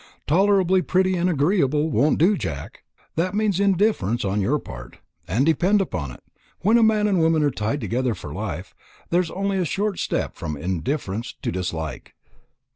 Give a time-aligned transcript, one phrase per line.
[0.25, 2.81] Tolerably pretty and agreeable won't do, Jack,
[3.17, 6.23] that means indifference on your part; and, depend upon it,
[6.61, 8.73] when a man and woman are tied together for life,
[9.11, 12.15] there is only a short step from indifference to dislike."